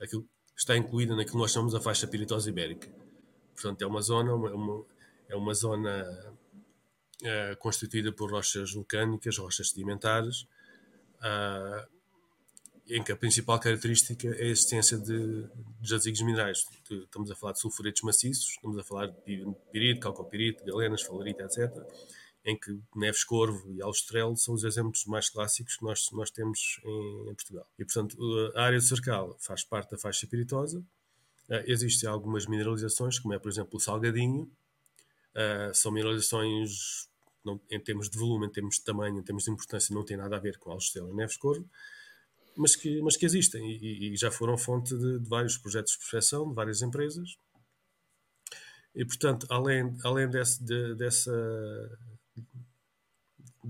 aquilo, 0.00 0.24
está 0.56 0.76
incluída 0.76 1.16
naquilo 1.16 1.34
que 1.34 1.42
nós 1.42 1.50
chamamos 1.50 1.74
a 1.74 1.80
faixa 1.80 2.06
piritosa 2.06 2.48
ibérica. 2.48 2.88
Portanto, 3.56 3.82
é 3.82 3.86
uma 3.86 4.00
zona, 4.00 4.34
uma, 4.34 4.50
uma 4.50 4.84
é 5.28 5.34
uma 5.34 5.54
zona 5.54 6.34
uh, 7.22 7.56
constituída 7.58 8.12
por 8.12 8.30
rochas 8.30 8.72
vulcânicas, 8.72 9.38
rochas 9.38 9.70
sedimentares, 9.70 10.46
em 12.88 13.02
que 13.02 13.10
a 13.10 13.16
principal 13.16 13.58
característica 13.58 14.28
é 14.28 14.42
a 14.42 14.46
existência 14.46 14.96
de, 14.96 15.42
de 15.42 15.48
jazigos 15.88 16.20
minerais. 16.20 16.64
Estamos 16.88 17.28
a 17.30 17.34
falar 17.34 17.54
de 17.54 17.60
sulfuretos 17.60 18.02
maciços, 18.02 18.50
estamos 18.50 18.78
a 18.78 18.84
falar 18.84 19.08
de 19.08 19.44
pirite, 19.72 19.98
calcopirite, 19.98 20.62
galenas, 20.64 21.02
falarite, 21.02 21.42
etc 21.42 21.72
em 22.46 22.56
que 22.56 22.80
Neves 22.94 23.24
Corvo 23.24 23.72
e 23.72 23.82
Alstrel 23.82 24.36
são 24.36 24.54
os 24.54 24.62
exemplos 24.62 25.04
mais 25.04 25.28
clássicos 25.28 25.76
que 25.76 25.84
nós, 25.84 26.08
nós 26.12 26.30
temos 26.30 26.80
em, 26.84 27.30
em 27.30 27.34
Portugal. 27.34 27.66
E, 27.76 27.84
portanto, 27.84 28.16
a 28.54 28.62
área 28.62 28.78
do 28.78 28.84
Cercal 28.84 29.36
faz 29.40 29.64
parte 29.64 29.90
da 29.90 29.98
faixa 29.98 30.28
piritosa. 30.28 30.82
Uh, 31.48 31.62
existem 31.66 32.08
algumas 32.08 32.46
mineralizações, 32.46 33.18
como 33.18 33.34
é, 33.34 33.38
por 33.38 33.50
exemplo, 33.50 33.76
o 33.76 33.80
Salgadinho. 33.80 34.50
Uh, 35.34 35.74
são 35.74 35.92
mineralizações, 35.92 37.08
não, 37.44 37.60
em 37.70 37.80
termos 37.80 38.08
de 38.08 38.18
volume, 38.18 38.46
em 38.46 38.50
termos 38.50 38.76
de 38.76 38.84
tamanho, 38.84 39.18
em 39.18 39.22
termos 39.22 39.44
de 39.44 39.50
importância, 39.50 39.94
não 39.94 40.04
tem 40.04 40.16
nada 40.16 40.36
a 40.36 40.40
ver 40.40 40.58
com 40.58 40.70
Alstrel 40.70 41.10
e 41.10 41.14
Neves 41.14 41.36
Corvo, 41.36 41.68
mas 42.56 42.74
que, 42.74 43.00
mas 43.02 43.16
que 43.16 43.26
existem 43.26 43.70
e, 43.70 44.12
e 44.12 44.16
já 44.16 44.30
foram 44.30 44.56
fonte 44.56 44.96
de, 44.96 45.18
de 45.18 45.28
vários 45.28 45.58
projetos 45.58 45.92
de 45.92 45.98
prospecção, 45.98 46.48
de 46.48 46.54
várias 46.54 46.82
empresas. 46.82 47.36
E, 48.94 49.04
portanto, 49.04 49.46
além, 49.50 49.94
além 50.02 50.28
desse, 50.28 50.64
de, 50.64 50.94
dessa 50.94 51.30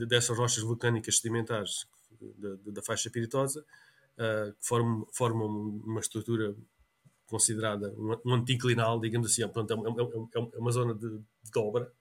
dessas 0.05 0.37
rochas 0.37 0.63
vulcânicas 0.63 1.17
sedimentares 1.17 1.87
da, 2.21 2.57
da 2.73 2.83
faixa 2.83 3.11
piritosa, 3.11 3.65
uh, 4.19 4.53
que 4.53 4.67
formam, 4.67 5.09
formam 5.13 5.47
uma 5.85 6.01
estrutura 6.01 6.55
considerada 7.27 7.93
um, 7.93 8.17
um 8.25 8.35
anticlinal, 8.35 9.01
digamos 9.01 9.31
assim, 9.31 9.43
portanto, 9.49 9.73
é, 9.73 10.41
é, 10.41 10.41
é, 10.41 10.57
é 10.57 10.59
uma 10.59 10.71
zona 10.71 10.95
de, 10.95 11.19
de 11.19 11.51
dobra 11.53 11.93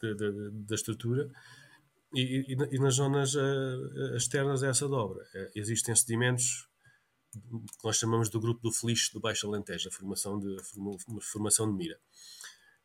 da 0.00 0.74
estrutura, 0.74 1.30
e, 2.14 2.44
e, 2.48 2.56
e, 2.72 2.78
nas 2.78 2.94
zonas 2.94 3.34
uh, 3.34 4.16
externas 4.16 4.62
a 4.62 4.68
essa 4.68 4.88
dobra 4.88 5.22
uh, 5.22 5.50
existem 5.54 5.94
sedimentos 5.94 6.68
que 7.32 7.84
nós 7.84 7.96
chamamos 7.96 8.28
do 8.28 8.40
grupo 8.40 8.60
do 8.60 8.72
Felixe 8.72 9.12
do 9.12 9.20
Baixo 9.20 9.46
Alentejo, 9.46 9.88
a 9.88 9.92
formação 9.92 10.40
de, 10.40 10.56
a 10.56 11.20
formação 11.20 11.70
de 11.70 11.76
mira. 11.76 12.00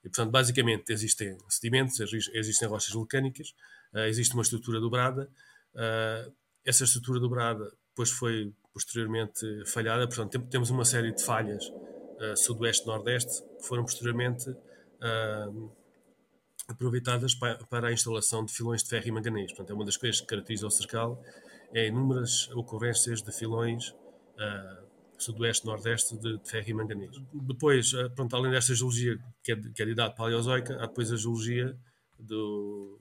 E, 0.03 0.09
portanto, 0.09 0.29
basicamente 0.29 0.91
existem 0.93 1.35
sedimentos, 1.49 1.99
existem 2.31 2.67
rochas 2.67 2.93
vulcânicas, 2.93 3.55
existe 4.07 4.35
uma 4.35 4.43
estrutura 4.43 4.79
dobrada. 4.79 5.27
Essa 6.63 6.83
estrutura 6.83 7.19
dobrada 7.19 7.75
depois 7.89 8.11
foi 8.11 8.53
posteriormente 8.75 9.65
falhada, 9.65 10.05
portanto, 10.05 10.31
tem, 10.31 10.41
temos 10.41 10.69
uma 10.69 10.85
série 10.85 11.11
de 11.11 11.23
falhas 11.23 11.65
uh, 11.67 12.35
sudoeste-nordeste 12.35 13.41
que 13.57 13.65
foram 13.65 13.83
posteriormente 13.83 14.55
aproveitadas 16.67 17.35
para, 17.35 17.57
para, 17.65 17.87
a 17.89 17.91
instalação 17.91 18.43
de 18.43 18.51
filões 18.51 18.83
de 18.83 18.89
ferro 18.89 19.07
e 19.07 19.11
manganês. 19.11 19.51
Portanto, 19.51 19.69
é 19.71 19.73
uma 19.73 19.85
das 19.85 19.97
coisas 19.97 20.19
que 20.19 20.27
caracteriza 20.27 20.65
o 20.67 20.71
cercal, 20.71 21.21
é 21.73 21.87
inúmeras 21.87 22.49
ocorrências 22.51 23.21
de 23.21 23.31
filões 23.31 23.93
sudoeste, 25.17 25.65
nordeste 25.65 26.17
de, 26.17 26.37
de 26.37 26.49
ferro 26.49 26.69
e 26.69 26.73
manganês. 26.73 27.15
Depois, 27.33 27.93
eh, 27.93 28.09
pronto, 28.09 28.35
além 28.35 28.51
desta 28.51 28.73
geologia 28.73 29.17
que 29.43 29.51
é 29.51 29.55
de, 29.55 29.71
que 29.71 29.81
é 29.81 29.85
de 29.85 29.91
idade 29.91 30.15
paleozoica, 30.15 30.75
há 30.75 30.87
depois 30.87 31.11
a 31.11 31.15
geologia 31.15 31.77
do 32.19 32.99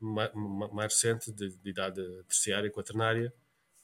mais 0.00 0.94
recente, 0.94 1.30
de, 1.30 1.50
de, 1.50 1.70
idade 1.70 2.02
terciária 2.26 2.68
e 2.68 2.70
quaternária, 2.70 3.32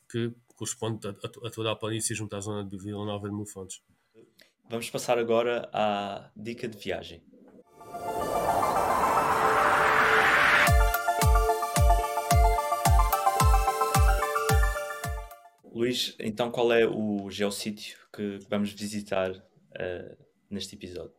que 0.09 0.33
corresponde 0.57 1.07
a, 1.07 1.11
a, 1.11 1.51
toda 1.51 1.71
a 1.71 1.77
planície 1.77 2.15
junto 2.15 2.35
à 2.35 2.41
zona 2.41 2.65
de 2.65 2.77
Vila 2.77 3.05
Nova 3.05 3.29
de 3.29 3.35
Mil 3.35 3.47
Fontes. 3.47 3.83
Vamos 4.69 4.91
passar 4.91 5.19
agora 5.19 5.69
à 5.73 6.31
dica 6.35 6.67
de 6.67 6.77
viagem. 6.77 7.23
Luís, 15.73 16.17
então 16.19 16.51
qual 16.51 16.73
é 16.73 16.87
o 16.87 17.31
geossítio 17.31 17.99
que 18.13 18.39
vamos 18.49 18.73
visitar 18.73 19.31
uh, 19.31 20.17
neste 20.51 20.75
episódio? 20.75 21.15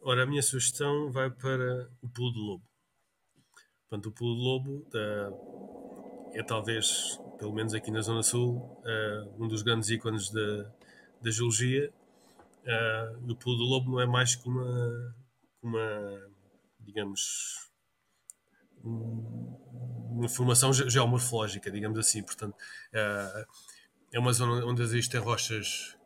Ora, 0.00 0.24
a 0.24 0.26
minha 0.26 0.42
sugestão 0.42 1.12
vai 1.12 1.30
para 1.30 1.88
o 2.02 2.08
Pulo 2.08 2.32
do 2.32 2.40
Lobo. 2.40 2.64
Portanto, 3.88 4.06
o 4.06 4.12
Pulo 4.12 4.34
do 4.34 4.40
Lobo 4.40 4.86
é 6.32 6.42
talvez, 6.42 7.20
pelo 7.42 7.52
menos 7.52 7.74
aqui 7.74 7.90
na 7.90 8.00
Zona 8.00 8.22
Sul, 8.22 8.58
uh, 8.84 9.42
um 9.44 9.48
dos 9.48 9.62
grandes 9.62 9.90
ícones 9.90 10.30
da, 10.30 10.72
da 11.20 11.28
geologia. 11.28 11.92
o 13.28 13.34
Pulo 13.34 13.56
do 13.56 13.64
Lobo 13.64 13.90
não 13.90 14.00
é 14.00 14.06
mais 14.06 14.36
que 14.36 14.48
uma, 14.48 15.16
uma 15.60 16.30
digamos, 16.78 17.68
uma 18.84 20.28
formação 20.28 20.72
geomorfológica, 20.72 21.68
digamos 21.68 21.98
assim. 21.98 22.22
Portanto, 22.22 22.54
uh, 22.54 23.44
é 24.12 24.20
uma 24.20 24.32
zona 24.32 24.64
onde 24.64 24.80
existem 24.82 25.18
rochas, 25.18 25.96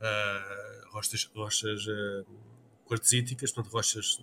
uh, 0.00 0.90
rochas, 0.90 1.30
rochas 1.32 1.86
uh, 1.86 2.26
quartzíticas, 2.84 3.52
portanto, 3.52 3.72
rochas 3.72 4.18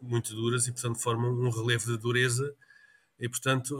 muito 0.00 0.34
duras 0.34 0.66
e, 0.68 0.72
portanto, 0.72 0.98
formam 1.02 1.32
um 1.32 1.50
relevo 1.50 1.84
de 1.84 1.98
dureza 1.98 2.56
e, 3.20 3.28
portanto, 3.28 3.78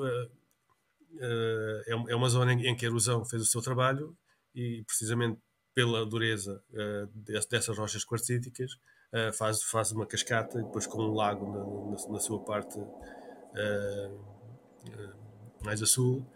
é, 1.21 2.13
é 2.13 2.17
uma 2.17 2.29
zona 2.29 2.53
em 2.53 2.77
que 2.77 2.85
a 2.85 2.89
erosão 2.89 3.25
fez 3.25 3.43
o 3.43 3.47
seu 3.47 3.61
trabalho 3.63 4.17
e, 4.55 4.83
precisamente 4.87 5.41
pela 5.75 6.05
dureza 6.05 6.61
dessas 7.51 7.79
rochas 7.79 8.05
quartzíticas, 8.05 8.73
faz, 9.35 9.63
faz 9.63 9.93
uma 9.93 10.07
cascata 10.07 10.59
e 10.59 10.65
depois 10.65 10.87
com 10.87 11.01
um 11.01 11.15
lago 11.15 11.47
na, 11.47 12.13
na, 12.13 12.19
sua 12.19 12.43
parte 12.43 12.79
mais 15.65 15.83
a 15.83 15.87
sul, 15.87 16.27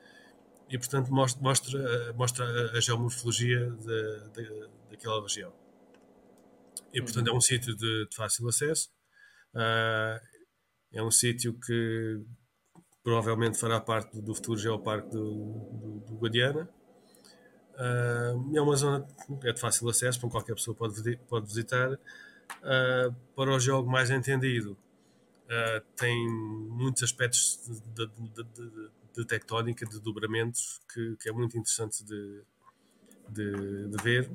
e 0.69 0.79
portanto 0.79 1.13
mostra, 1.13 2.13
mostra, 2.15 2.73
a 2.73 2.81
geomorfologia 2.81 3.71
de, 3.71 4.31
de, 4.31 4.69
daquela 4.91 5.21
região. 5.21 5.53
E 6.93 7.01
portanto 7.01 7.29
é 7.29 7.33
um 7.33 7.41
sítio 7.41 7.77
de, 7.77 8.07
de, 8.09 8.17
fácil 8.17 8.49
acesso, 8.49 8.91
é 10.93 11.03
um 11.03 11.11
sítio 11.11 11.59
que 11.59 12.21
provavelmente 13.03 13.59
fará 13.59 13.81
parte 13.81 14.21
do 14.21 14.35
futuro 14.35 14.59
geoparque 14.59 15.11
do, 15.11 15.35
do, 15.35 16.01
do 16.07 16.15
Guadiana. 16.15 16.69
Uh, 17.75 18.57
é 18.57 18.61
uma 18.61 18.77
zona 18.77 19.07
é 19.43 19.53
de 19.53 19.61
fácil 19.61 19.89
acesso, 19.89 20.21
para 20.21 20.31
qualquer 20.31 20.55
pessoa 20.55 20.75
pode, 20.75 21.17
pode 21.29 21.47
visitar. 21.47 21.93
Uh, 21.93 23.15
para 23.35 23.51
o 23.51 23.59
jogo 23.59 23.91
mais 23.91 24.11
entendido, 24.11 24.73
uh, 24.73 25.81
tem 25.97 26.29
muitos 26.29 27.03
aspectos 27.03 27.61
de, 27.95 28.07
de, 28.07 28.45
de, 28.45 28.91
de, 29.17 29.27
tectónica, 29.27 29.87
de 29.87 30.01
dobramentos, 30.01 30.81
que, 30.93 31.17
que, 31.17 31.29
é 31.29 31.33
muito 31.33 31.57
interessante 31.57 32.05
de, 32.05 32.43
ver. 34.03 34.31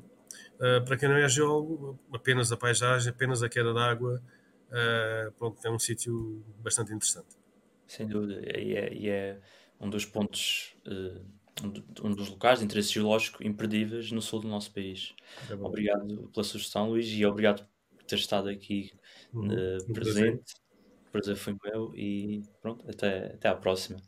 Para 0.84 0.96
quem 0.96 1.08
não 1.08 1.16
é 1.16 1.28
geólogo, 1.28 1.98
apenas 2.12 2.50
a 2.50 2.56
paisagem, 2.56 3.10
apenas 3.10 3.42
a 3.42 3.48
queda 3.48 3.72
d'água, 3.72 4.20
pronto, 5.38 5.58
é 5.64 5.70
um 5.70 5.78
sítio 5.78 6.44
bastante 6.58 6.92
interessante. 6.92 7.36
Sem 7.88 8.06
dúvida, 8.06 8.40
e 8.58 8.76
é, 8.76 8.94
e 8.94 9.08
é 9.08 9.40
um 9.80 9.88
dos 9.88 10.04
pontos, 10.04 10.76
uh, 10.86 11.24
um 12.04 12.14
dos 12.14 12.28
locais 12.28 12.58
de 12.60 12.66
interesse 12.66 12.92
geológico 12.92 13.44
imperdíveis 13.44 14.12
no 14.12 14.22
sul 14.22 14.40
do 14.40 14.48
nosso 14.48 14.72
país. 14.72 15.14
É 15.50 15.54
obrigado 15.54 16.28
pela 16.32 16.44
sugestão, 16.44 16.90
Luís, 16.90 17.08
e 17.08 17.24
obrigado 17.24 17.66
por 17.96 18.04
ter 18.04 18.16
estado 18.16 18.48
aqui 18.48 18.92
uhum. 19.32 19.48
presente. 19.92 20.54
O 21.08 21.10
prazer 21.10 21.36
foi 21.36 21.56
meu 21.64 21.92
e 21.96 22.42
pronto, 22.60 22.88
até, 22.88 23.32
até 23.32 23.48
à 23.48 23.54
próxima. 23.54 23.98